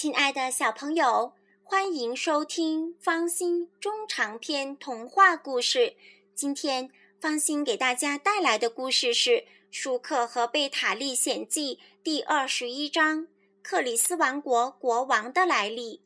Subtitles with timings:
[0.00, 5.94] 亲爱的小朋友，欢迎收听方心中长篇童话故事。
[6.34, 6.88] 今天
[7.20, 9.30] 方心给大家带来的故事是
[9.70, 13.24] 《舒克和贝塔历险记》第二十一章
[13.60, 15.96] 《克里斯王国国王的来历》。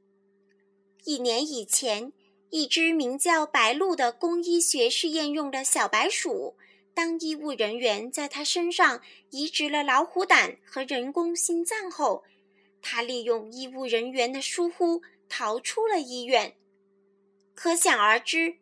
[1.05, 2.13] 一年以前，
[2.51, 6.57] 一只名叫白鹭的工医学试验用的小白鼠，
[6.93, 9.01] 当医务人员在它身上
[9.31, 12.25] 移植了老虎胆和人工心脏后。
[12.85, 16.55] 他利用医务人员的疏忽逃出了医院，
[17.55, 18.59] 可想而知，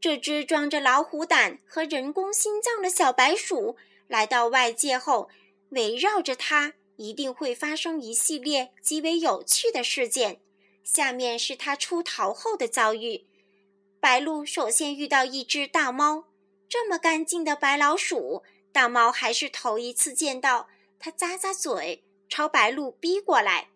[0.00, 3.76] 这只装着老虎胆和人工心脏的小白鼠
[4.08, 5.28] 来到外界后，
[5.68, 10.40] 围绕着它一定会发生一系列极为有趣的事件。
[10.82, 13.26] 下面是他出逃后的遭遇：
[14.00, 16.24] 白鹭首先遇到一只大猫，
[16.66, 20.68] 这么干净的白老鼠，大猫还是头一次见到。
[20.98, 22.05] 它咂咂嘴。
[22.36, 23.70] 朝白鹭逼过来，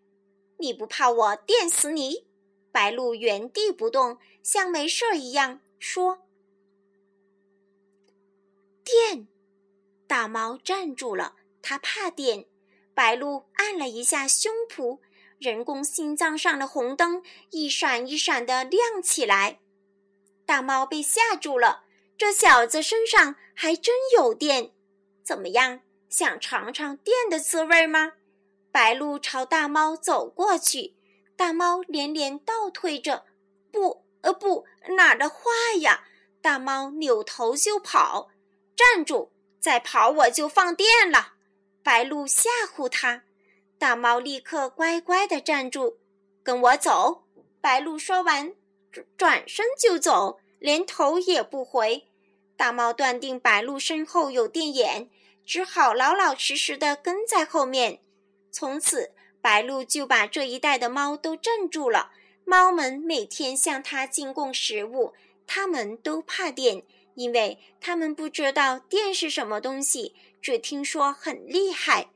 [0.58, 2.26] 你不怕我电死你？
[2.70, 6.26] 白鹭原地不动，像没事一样说
[8.84, 9.26] ：“电！”
[10.06, 12.44] 大猫站住了，它怕电。
[12.92, 14.98] 白鹭按了一下胸脯，
[15.38, 19.60] 人工心脏上的红灯一闪一闪的亮起来。
[20.44, 21.84] 大猫被吓住了，
[22.18, 24.72] 这小子身上还真有电。
[25.24, 25.80] 怎么样，
[26.10, 28.12] 想尝尝电的滋味吗？
[28.72, 30.94] 白鹭朝大猫走过去，
[31.36, 33.24] 大猫连连倒退着
[33.72, 34.64] ，“不，呃，不，
[34.96, 35.42] 哪儿的话
[35.80, 36.04] 呀！”
[36.40, 38.30] 大猫扭头就跑
[38.76, 39.30] ，“站住！
[39.58, 41.34] 再跑我就放电了！”
[41.82, 43.24] 白鹭吓唬他。
[43.78, 45.98] 大猫立刻乖乖地站住
[46.42, 47.24] ，“跟我走！”
[47.60, 48.54] 白鹭说完，
[49.16, 52.06] 转身就走，连头也不回。
[52.56, 55.10] 大猫断定白鹭身后有电眼，
[55.44, 58.00] 只好老老实实地跟在后面。
[58.50, 62.12] 从此，白鹭就把这一带的猫都镇住了。
[62.44, 65.12] 猫们每天向它进贡食物，
[65.46, 66.82] 它们都怕电，
[67.14, 72.08] 因为它们不知道电是什么东西，只听说很厉害。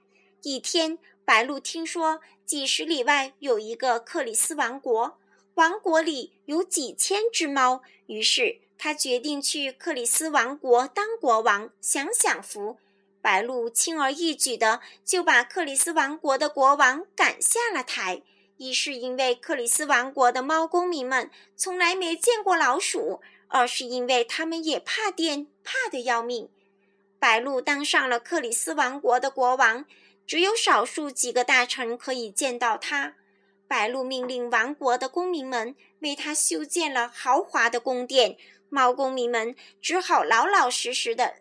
[0.42, 5.18] 一天，白鹭听说几十里外有一个克里斯王国，
[5.54, 12.78] 王国里有几千只猫，于是他决定去克里斯王国当国王，享享福。
[13.24, 18.20] 白鹭轻而易举的就把克里斯王国的国王赶下了台。
[18.58, 26.50] 一是因为克里斯王国的猫公民们从来没见过老鼠，二是因为他们也怕电，怕得要命。
[27.18, 29.86] 白鹭当上了克里斯王国的国王，
[30.26, 33.14] 只有少数几个大臣可以见到他。
[33.66, 38.36] 白鹭命令王国的公民们为他修建了豪华的宫殿，
[38.68, 41.36] 猫公民们只好老老实实的。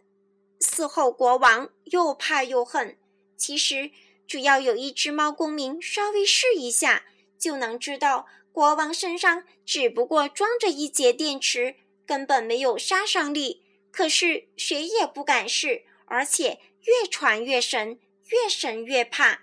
[0.64, 2.98] 伺候国王又怕又恨，
[3.36, 3.92] 其实
[4.26, 7.04] 只要有一只猫公民稍微试一下，
[7.38, 11.76] 就能知道国王身上只不过装着一节电池，
[12.06, 13.64] 根本没有杀伤力。
[13.92, 19.42] 可是谁也不敢试，而且越传越神，越神越怕。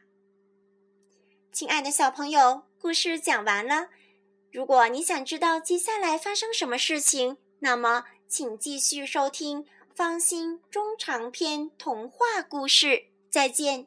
[1.52, 3.90] 亲爱的小朋友，故事讲完了。
[4.50, 9.66] 如果你想知道接下来发生什么事情，那么请继续收听。
[9.94, 13.86] 方心中长篇童话故事，再见。